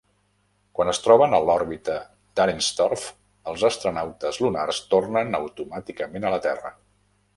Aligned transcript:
Quan 0.77 0.89
es 0.93 0.99
troben 1.07 1.35
a 1.37 1.39
l"òrbita 1.45 1.97
d"Arenstorf, 2.41 3.03
els 3.53 3.67
astronautes 3.71 4.41
lunars 4.47 4.81
tornen 4.95 5.41
automàticament 5.41 6.31
a 6.31 6.37
la 6.39 6.45
Terra. 6.49 6.75